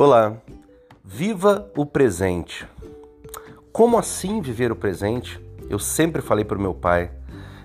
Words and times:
Olá, 0.00 0.36
viva 1.04 1.68
o 1.76 1.84
presente. 1.84 2.64
Como 3.72 3.98
assim 3.98 4.40
viver 4.40 4.70
o 4.70 4.76
presente? 4.76 5.44
Eu 5.68 5.80
sempre 5.80 6.22
falei 6.22 6.44
para 6.44 6.56
o 6.56 6.60
meu 6.60 6.72
pai. 6.72 7.10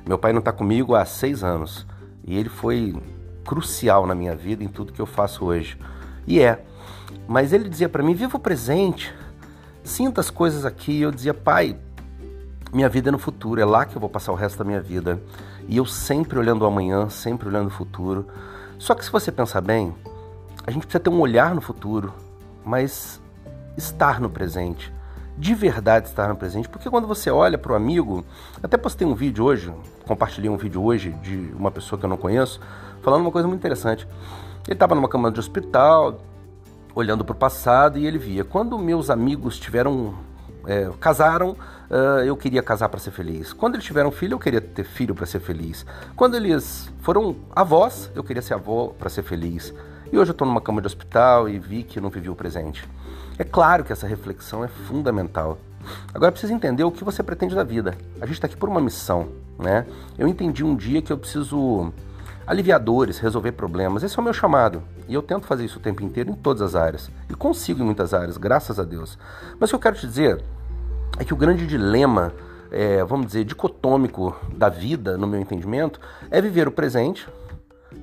Meu 0.04 0.18
pai 0.18 0.34
não 0.34 0.40
está 0.40 0.52
comigo 0.52 0.96
há 0.96 1.06
seis 1.06 1.44
anos 1.44 1.86
e 2.26 2.36
ele 2.36 2.50
foi 2.50 3.00
crucial 3.46 4.08
na 4.08 4.16
minha 4.16 4.36
vida, 4.36 4.64
em 4.64 4.68
tudo 4.68 4.92
que 4.92 5.00
eu 5.00 5.06
faço 5.06 5.46
hoje. 5.46 5.78
E 6.26 6.40
é, 6.40 6.66
mas 7.28 7.54
ele 7.54 7.70
dizia 7.70 7.88
para 7.88 8.02
mim: 8.02 8.16
viva 8.16 8.36
o 8.36 8.40
presente, 8.40 9.14
sinta 9.84 10.20
as 10.20 10.32
coisas 10.32 10.66
aqui. 10.66 11.00
Eu 11.00 11.12
dizia, 11.12 11.36
pai, 11.36 11.78
minha 12.74 12.90
vida 12.90 13.10
é 13.10 13.12
no 13.12 13.20
futuro, 13.20 13.62
é 13.62 13.66
lá 13.66 13.86
que 13.86 13.96
eu 13.96 14.02
vou 14.02 14.10
passar 14.10 14.32
o 14.32 14.36
resto 14.36 14.58
da 14.58 14.66
minha 14.66 14.82
vida. 14.82 15.22
E 15.68 15.78
eu 15.78 15.86
sempre 15.86 16.40
olhando 16.40 16.64
o 16.64 16.66
amanhã, 16.66 17.10
sempre 17.10 17.48
olhando 17.48 17.68
o 17.68 17.70
futuro. 17.70 18.26
Só 18.80 18.96
que 18.96 19.06
se 19.06 19.12
você 19.12 19.32
pensar 19.32 19.62
bem, 19.62 19.94
a 20.66 20.72
gente 20.72 20.88
precisa 20.88 21.04
ter 21.04 21.10
um 21.10 21.20
olhar 21.20 21.54
no 21.54 21.62
futuro, 21.62 22.14
mas 22.66 23.22
estar 23.78 24.20
no 24.20 24.30
presente. 24.30 24.94
De 25.38 25.56
verdade 25.56 26.08
estar 26.08 26.28
no 26.28 26.36
presente, 26.36 26.70
porque 26.70 26.90
quando 26.90 27.08
você 27.08 27.32
olha 27.32 27.58
para 27.58 27.74
o 27.74 27.76
amigo, 27.76 28.24
até 28.62 28.78
postei 28.78 29.06
um 29.08 29.16
vídeo 29.16 29.44
hoje, 29.44 29.74
compartilhei 30.06 30.50
um 30.50 30.58
vídeo 30.58 30.84
hoje 30.84 31.12
de 31.24 31.52
uma 31.58 31.72
pessoa 31.72 31.98
que 31.98 32.06
eu 32.06 32.10
não 32.10 32.18
conheço, 32.18 32.60
falando 33.02 33.22
uma 33.22 33.32
coisa 33.32 33.48
muito 33.48 33.60
interessante. 33.60 34.08
Ele 34.68 34.74
estava 34.74 34.94
numa 34.94 35.10
cama 35.10 35.32
de 35.32 35.40
hospital, 35.40 36.20
olhando 36.94 37.26
para 37.26 37.34
o 37.34 37.36
passado 37.36 37.98
e 37.98 38.06
ele 38.06 38.20
via 38.20 38.44
quando 38.44 38.78
meus 38.78 39.10
amigos 39.10 39.60
tiveram 39.60 40.14
é, 40.66 40.90
casaram, 41.00 41.52
uh, 41.90 42.24
eu 42.26 42.38
queria 42.38 42.62
casar 42.62 42.90
para 42.90 43.00
ser 43.00 43.12
feliz. 43.12 43.52
Quando 43.52 43.76
eles 43.76 43.86
tiveram 43.86 44.12
filho, 44.12 44.36
eu 44.36 44.40
queria 44.40 44.62
ter 44.62 44.84
filho 44.84 45.14
para 45.14 45.26
ser 45.26 45.40
feliz. 45.40 45.86
Quando 46.16 46.36
eles 46.36 46.90
foram 47.02 47.36
avós, 47.54 48.10
eu 48.16 48.24
queria 48.24 48.42
ser 48.42 48.54
avó 48.54 48.94
para 48.98 49.10
ser 49.10 49.24
feliz. 49.24 49.74
E 50.14 50.18
hoje 50.20 50.30
eu 50.30 50.34
estou 50.34 50.48
numa 50.48 50.62
cama 50.62 50.80
de 50.80 50.86
hospital 50.86 51.50
e 51.50 51.58
vi 51.58 51.82
que 51.82 52.00
não 52.00 52.12
vivi 52.12 52.30
o 52.30 52.36
presente. 52.36 52.88
É 53.36 53.44
claro 53.44 53.84
que 53.84 53.92
essa 53.92 54.06
reflexão 54.06 54.64
é 54.64 54.68
fundamental. 54.68 55.58
Agora 56.14 56.32
precisa 56.32 56.54
entender 56.54 56.84
o 56.84 56.92
que 56.92 57.04
você 57.04 57.24
pretende 57.24 57.56
da 57.56 57.64
vida. 57.64 57.98
A 58.22 58.28
gente 58.28 58.36
está 58.36 58.46
aqui 58.46 58.56
por 58.56 58.70
uma 58.70 58.80
missão, 58.80 59.30
né? 59.58 59.88
Eu 60.16 60.28
entendi 60.28 60.64
um 60.64 60.76
dia 60.76 61.02
que 61.02 61.12
eu 61.12 61.18
preciso 61.18 61.92
aliviar 62.46 62.80
dores, 62.80 63.18
resolver 63.18 63.54
problemas. 63.54 64.04
Esse 64.04 64.16
é 64.16 64.22
o 64.22 64.24
meu 64.24 64.34
chamado. 64.34 64.84
E 65.08 65.16
eu 65.16 65.24
tento 65.24 65.48
fazer 65.48 65.66
isso 65.66 65.80
o 65.80 65.82
tempo 65.82 66.04
inteiro 66.04 66.30
em 66.30 66.36
todas 66.36 66.62
as 66.62 66.76
áreas. 66.76 67.10
E 67.28 67.34
consigo 67.34 67.82
em 67.82 67.86
muitas 67.86 68.14
áreas, 68.14 68.38
graças 68.38 68.80
a 68.80 68.84
Deus. 68.84 69.18
Mas 69.60 69.70
o 69.70 69.72
que 69.72 69.76
eu 69.78 69.80
quero 69.80 69.96
te 69.96 70.06
dizer 70.06 70.44
é 71.18 71.26
que 71.26 71.34
o 71.34 71.38
grande 71.38 71.66
dilema, 71.66 72.32
é, 72.70 73.04
vamos 73.04 73.26
dizer, 73.26 73.46
dicotômico 73.46 74.36
da 74.56 74.70
vida, 74.70 75.18
no 75.18 75.26
meu 75.26 75.42
entendimento, 75.42 76.00
é 76.30 76.40
viver 76.40 76.68
o 76.68 76.72
presente, 76.72 77.28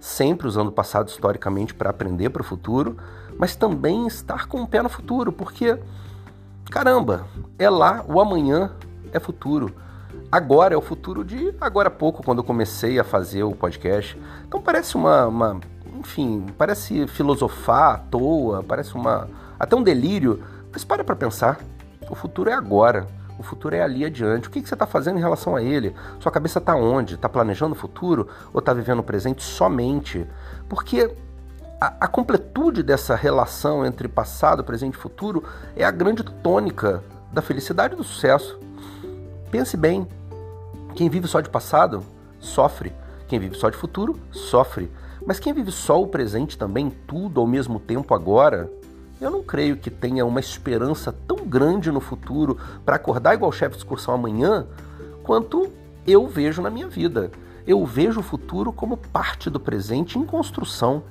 sempre 0.01 0.47
usando 0.47 0.69
o 0.69 0.73
passado 0.73 1.09
historicamente 1.09 1.75
para 1.75 1.91
aprender 1.91 2.31
para 2.31 2.43
o 2.43 2.45
futuro, 2.45 2.97
mas 3.39 3.57
também 3.57 4.07
estar 4.07 4.47
com 4.47 4.63
o 4.63 4.67
pé 4.67 4.83
no 4.83 4.89
futuro, 4.89 5.33
porque, 5.33 5.79
caramba, 6.71 7.27
é 7.59 7.69
lá, 7.71 8.05
o 8.07 8.21
amanhã 8.21 8.73
é 9.13 9.19
futuro. 9.19 9.75
Agora 10.31 10.75
é 10.75 10.77
o 10.77 10.83
futuro 10.83 11.25
de 11.25 11.55
agora 11.61 11.89
há 11.89 11.91
pouco, 11.91 12.23
quando 12.23 12.39
eu 12.39 12.45
comecei 12.45 12.99
a 12.99 13.05
fazer 13.05 13.43
o 13.43 13.53
podcast. 13.53 14.17
Então 14.47 14.61
parece 14.61 14.95
uma, 14.97 15.27
uma 15.27 15.61
enfim, 15.99 16.47
parece 16.57 17.07
filosofar 17.09 17.95
à 17.95 17.99
toa, 17.99 18.63
parece 18.63 18.95
uma 18.95 19.29
até 19.59 19.77
um 19.77 19.83
delírio, 19.83 20.43
mas 20.73 20.85
para 20.85 21.05
para 21.05 21.17
pensar. 21.17 21.59
O 22.09 22.15
futuro 22.15 22.49
é 22.49 22.55
agora. 22.55 23.07
O 23.41 23.43
futuro 23.43 23.75
é 23.75 23.81
ali 23.81 24.05
adiante. 24.05 24.49
O 24.49 24.51
que, 24.51 24.61
você 24.61 24.75
está 24.75 24.87
fazendo 24.87 25.17
em 25.17 25.23
relação 25.23 25.57
a 25.57 25.63
ele? 25.63 25.95
Sua 26.19 26.31
cabeça 26.31 26.59
está 26.59 26.77
onde? 26.77 27.15
Está 27.15 27.27
planejando 27.27 27.73
o 27.73 27.79
futuro 27.79 28.29
ou 28.53 28.59
está 28.59 28.75
vivendo 28.75 28.99
o 28.99 29.03
presente 29.03 29.43
somente? 29.43 30.27
Porque 30.69 31.11
a, 31.81 31.95
a, 32.01 32.07
completude 32.07 32.83
dessa 32.83 33.15
relação 33.15 33.87
entre 33.87 34.09
passado, 34.09 34.63
presente 34.63 34.93
e 34.93 34.99
futuro 34.99 35.43
é 35.75 35.87
a 35.87 35.91
grande 35.91 36.23
tônica 36.23 37.03
da 37.33 37.41
felicidade 37.41 37.95
e 37.95 37.97
do 37.97 38.05
sucesso. 38.05 38.61
Pense 39.51 39.75
bem: 39.75 40.07
quem 40.95 41.09
vive 41.09 41.27
só 41.27 41.41
de 41.41 41.49
passado 41.49 42.05
sofre, 42.39 42.93
quem 43.27 43.39
vive 43.39 43.57
só 43.57 43.71
de 43.71 43.77
futuro 43.79 44.21
sofre. 44.31 44.93
Mas 45.25 45.41
quem 45.41 45.55
vive 45.55 45.73
só 45.73 45.99
o 46.03 46.09
presente 46.09 46.59
também, 46.59 46.91
tudo 46.91 47.41
ao 47.41 47.47
mesmo 47.47 47.81
tempo 47.81 48.13
agora, 48.13 48.71
eu 49.21 49.31
não 49.31 49.43
creio 49.43 49.77
que 49.77 49.91
tenha 49.91 50.25
uma 50.25 50.41
esperança 50.41 51.13
tão 51.13 51.39
grande 51.47 51.93
no 51.93 52.01
futuro 52.01 52.57
para 52.85 52.97
acordar 52.97 53.35
igual 53.35 53.53
chefe 53.53 53.73
de 53.73 53.79
excursão 53.79 54.15
amanhã, 54.15 54.67
quanto 55.23 55.71
eu 56.07 56.27
vejo 56.27 56.63
na 56.63 56.71
minha 56.71 56.89
vida. 56.89 57.31
Eu 57.67 57.85
vejo 57.85 58.21
o 58.21 58.23
futuro 58.23 58.73
como 58.73 58.97
parte 58.97 59.51
do 59.51 59.61
presente 59.61 60.19
em 60.19 60.25
construção. 60.25 61.03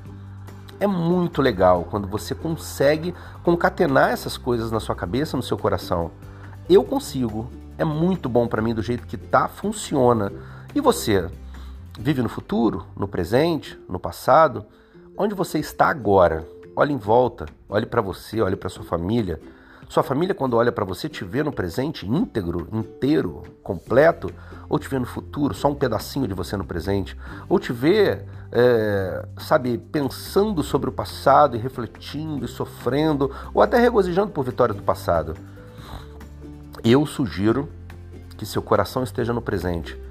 É 0.80 0.88
muito 0.88 1.42
legal 1.42 1.88
quando 1.90 2.08
você 2.08 2.34
consegue 2.34 3.14
concatenar 3.44 4.10
essas 4.10 4.38
coisas 4.38 4.72
na 4.72 4.80
sua 4.80 4.96
cabeça, 4.96 5.38
no 5.38 5.44
seu 5.44 5.58
coração. 5.58 6.12
Eu 6.68 6.84
consigo. 6.84 7.50
É 7.78 7.86
muito 7.86 8.28
bom 8.28 8.48
para 8.48 8.62
mim 8.62 8.74
do 8.74 8.82
jeito 8.82 9.06
que 9.06 9.18
tá, 9.18 9.48
funciona. 9.48 10.32
E 10.74 10.82
você? 10.82 11.30
Vive 11.98 12.22
no 12.22 12.30
futuro, 12.30 12.86
no 12.96 13.08
presente, 13.08 13.80
no 13.88 14.00
passado? 14.00 14.66
Onde 15.18 15.36
você 15.36 15.60
está 15.60 15.88
agora? 15.88 16.48
Olhe 16.80 16.94
em 16.94 16.98
volta, 16.98 17.46
olhe 17.68 17.86
para 17.86 18.02
você, 18.02 18.42
olhe 18.42 18.56
para 18.56 18.70
sua 18.70 18.86
família. 18.86 19.38
Sua 19.90 20.02
família, 20.02 20.34
quando 20.34 20.56
olha 20.56 20.72
para 20.72 20.86
você, 20.86 21.10
te 21.10 21.26
vê 21.26 21.44
no 21.44 21.52
presente 21.52 22.08
íntegro, 22.08 22.70
inteiro, 22.72 23.44
completo, 23.62 24.32
ou 24.70 24.80
te 24.80 24.88
vê 24.88 24.98
no 24.98 25.06
futuro, 25.06 25.54
só 25.54 25.68
um 25.68 25.76
pedacinho 25.76 26.26
de 26.26 26.34
você 26.34 26.56
no 26.56 26.64
presente, 26.64 27.18
ou 27.50 27.60
te 27.60 27.74
vê, 27.74 28.22
é, 28.50 29.26
sabe, 29.40 29.78
pensando 29.78 30.64
sobre 30.64 30.88
o 30.90 30.94
passado 30.94 31.58
e 31.58 31.60
refletindo 31.60 32.46
e 32.46 32.48
sofrendo, 32.48 33.30
ou 33.54 33.62
até 33.62 33.78
regozijando 33.78 34.32
por 34.32 34.46
vitórias 34.46 34.78
do 34.78 34.84
passado. 34.84 35.34
Eu 36.82 37.06
sugiro 37.06 37.68
que 38.38 38.46
seu 38.46 38.62
coração 38.62 39.04
esteja 39.04 39.34
no 39.34 39.42
presente, 39.42 40.02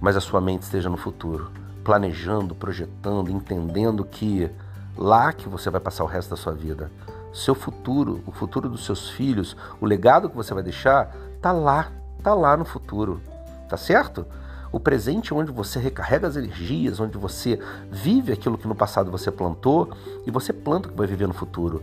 mas 0.00 0.16
a 0.16 0.20
sua 0.20 0.40
mente 0.40 0.62
esteja 0.62 0.90
no 0.90 0.96
futuro, 0.96 1.52
planejando, 1.84 2.56
projetando, 2.56 3.30
entendendo 3.30 4.04
que 4.04 4.50
lá 4.98 5.32
que 5.32 5.48
você 5.48 5.70
vai 5.70 5.80
passar 5.80 6.02
o 6.02 6.08
resto 6.08 6.30
da 6.30 6.36
sua 6.36 6.52
vida. 6.52 6.90
Seu 7.32 7.54
futuro, 7.54 8.20
o 8.26 8.32
futuro 8.32 8.68
dos 8.68 8.84
seus 8.84 9.08
filhos, 9.10 9.56
o 9.80 9.86
legado 9.86 10.28
que 10.28 10.36
você 10.36 10.52
vai 10.52 10.62
deixar, 10.62 11.14
tá 11.40 11.52
lá, 11.52 11.92
tá 12.22 12.34
lá 12.34 12.56
no 12.56 12.64
futuro. 12.64 13.20
Tá 13.68 13.76
certo? 13.76 14.26
O 14.72 14.80
presente 14.80 15.32
onde 15.32 15.52
você 15.52 15.78
recarrega 15.78 16.26
as 16.26 16.36
energias, 16.36 17.00
onde 17.00 17.16
você 17.16 17.58
vive 17.90 18.32
aquilo 18.32 18.58
que 18.58 18.68
no 18.68 18.74
passado 18.74 19.10
você 19.10 19.30
plantou 19.30 19.90
e 20.26 20.30
você 20.30 20.52
planta 20.52 20.88
o 20.88 20.92
que 20.92 20.98
vai 20.98 21.06
viver 21.06 21.28
no 21.28 21.32
futuro. 21.32 21.82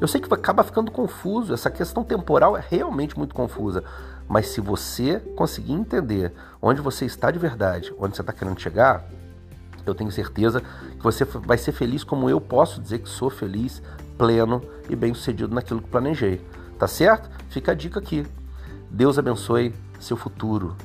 Eu 0.00 0.06
sei 0.06 0.20
que 0.20 0.32
acaba 0.32 0.62
ficando 0.62 0.90
confuso, 0.90 1.54
essa 1.54 1.70
questão 1.70 2.04
temporal 2.04 2.56
é 2.56 2.64
realmente 2.68 3.18
muito 3.18 3.34
confusa, 3.34 3.82
mas 4.28 4.48
se 4.48 4.60
você 4.60 5.18
conseguir 5.36 5.72
entender 5.72 6.32
onde 6.60 6.80
você 6.80 7.04
está 7.04 7.30
de 7.30 7.38
verdade, 7.38 7.92
onde 7.98 8.14
você 8.14 8.22
está 8.22 8.32
querendo 8.32 8.60
chegar, 8.60 9.04
eu 9.84 9.94
tenho 9.94 10.10
certeza 10.10 10.60
que 10.60 11.02
você 11.02 11.24
vai 11.24 11.58
ser 11.58 11.72
feliz 11.72 12.04
como 12.04 12.28
eu 12.30 12.40
posso 12.40 12.80
dizer 12.80 13.00
que 13.00 13.08
sou 13.08 13.30
feliz, 13.30 13.82
pleno 14.16 14.62
e 14.88 14.96
bem-sucedido 14.96 15.54
naquilo 15.54 15.82
que 15.82 15.88
planejei. 15.88 16.40
Tá 16.78 16.86
certo? 16.86 17.30
Fica 17.48 17.72
a 17.72 17.74
dica 17.74 17.98
aqui. 17.98 18.26
Deus 18.90 19.18
abençoe 19.18 19.74
seu 19.98 20.16
futuro. 20.16 20.76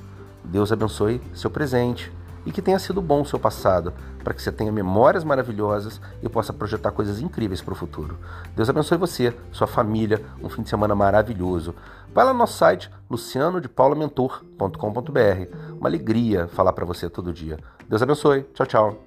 Deus 0.44 0.72
abençoe 0.72 1.22
seu 1.34 1.50
presente 1.50 2.12
e 2.48 2.52
que 2.52 2.62
tenha 2.62 2.80
sido 2.80 3.02
bom 3.02 3.22
o 3.22 3.26
seu 3.26 3.38
passado, 3.38 3.94
para 4.24 4.34
que 4.34 4.42
você 4.42 4.54
tenha 4.54 4.72
memórias 4.72 5.26
maravilhosas 5.26 6.00
e 6.24 6.30
possa 6.30 6.54
projetar 6.54 6.92
coisas 6.92 7.22
incríveis 7.22 7.62
para 7.62 7.74
o 7.74 7.76
futuro. 7.76 8.18
Deus 8.56 8.70
abençoe 8.70 8.98
você, 8.98 9.36
sua 9.52 9.68
família, 9.68 10.24
um 10.42 10.48
fim 10.48 10.62
de 10.62 10.70
semana 10.70 10.96
maravilhoso. 10.96 11.76
Vai 12.14 12.24
lá 12.24 12.32
no 12.32 12.40
nosso 12.40 12.58
site 12.58 12.90
lucianodepaulamentor.com.br. 13.10 15.76
Uma 15.78 15.90
alegria 15.90 16.48
falar 16.48 16.72
para 16.72 16.86
você 16.86 17.10
todo 17.10 17.34
dia. 17.34 17.60
Deus 17.90 18.02
abençoe. 18.02 18.44
Tchau, 18.54 18.66
tchau. 18.66 19.07